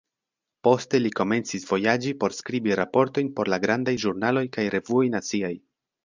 Poste 0.67 0.99
li 1.01 1.09
komencis 1.17 1.67
vojaĝi 1.71 2.13
por 2.23 2.35
skribi 2.37 2.73
raportojn 2.79 3.29
por 3.39 3.51
la 3.55 3.59
grandaj 3.65 3.93
ĵurnaloj 4.05 4.43
kaj 4.57 4.65
revuoj 4.77 5.03
naciaj. 5.17 5.53